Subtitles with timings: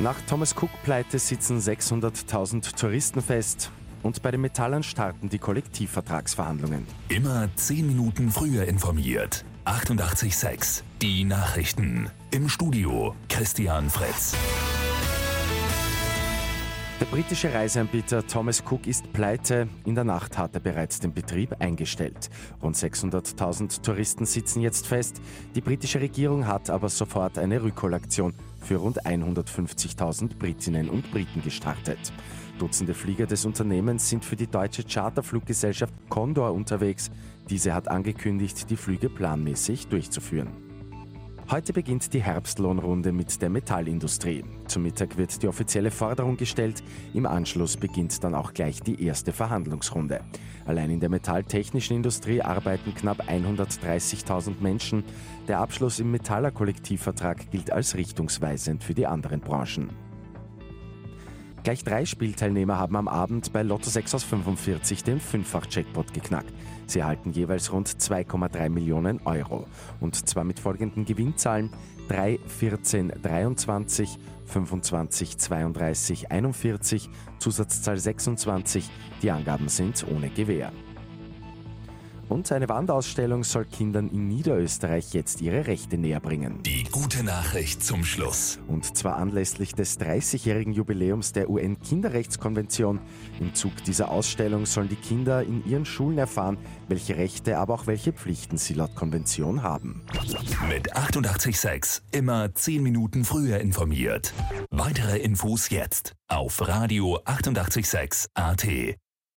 [0.00, 3.72] Nach Thomas Cook-Pleite sitzen 600.000 Touristen fest.
[4.04, 6.86] Und bei den Metallern starten die Kollektivvertragsverhandlungen.
[7.08, 9.44] Immer 10 Minuten früher informiert.
[9.64, 12.10] 88.6 Die Nachrichten.
[12.30, 14.36] Im Studio Christian Fritz.
[17.00, 19.68] Der britische Reiseanbieter Thomas Cook ist pleite.
[19.84, 22.28] In der Nacht hat er bereits den Betrieb eingestellt.
[22.60, 25.20] Rund 600.000 Touristen sitzen jetzt fest.
[25.54, 32.12] Die britische Regierung hat aber sofort eine Rückholaktion für rund 150.000 Britinnen und Briten gestartet.
[32.58, 37.12] Dutzende Flieger des Unternehmens sind für die deutsche Charterfluggesellschaft Condor unterwegs.
[37.48, 40.67] Diese hat angekündigt, die Flüge planmäßig durchzuführen.
[41.50, 44.44] Heute beginnt die Herbstlohnrunde mit der Metallindustrie.
[44.66, 46.82] Zum Mittag wird die offizielle Forderung gestellt.
[47.14, 50.20] Im Anschluss beginnt dann auch gleich die erste Verhandlungsrunde.
[50.66, 55.04] Allein in der metalltechnischen Industrie arbeiten knapp 130.000 Menschen.
[55.48, 60.07] Der Abschluss im Metaller-Kollektivvertrag gilt als richtungsweisend für die anderen Branchen.
[61.64, 66.52] Gleich drei Spielteilnehmer haben am Abend bei Lotto 6 aus 45 den Fünffach-Jackpot geknackt.
[66.86, 69.66] Sie erhalten jeweils rund 2,3 Millionen Euro.
[70.00, 71.70] Und zwar mit folgenden Gewinnzahlen
[72.08, 78.88] 3, 14, 23, 25, 32, 41, Zusatzzahl 26.
[79.22, 80.72] Die Angaben sind ohne Gewähr.
[82.28, 86.62] Und eine Wandausstellung soll Kindern in Niederösterreich jetzt ihre Rechte näher bringen.
[86.62, 88.58] Die gute Nachricht zum Schluss.
[88.68, 93.00] Und zwar anlässlich des 30-jährigen Jubiläums der UN-Kinderrechtskonvention.
[93.40, 97.86] Im Zug dieser Ausstellung sollen die Kinder in ihren Schulen erfahren, welche Rechte, aber auch
[97.86, 100.04] welche Pflichten sie laut Konvention haben.
[100.68, 104.34] Mit 886 immer 10 Minuten früher informiert.
[104.70, 108.66] Weitere Infos jetzt auf Radio 886 AT.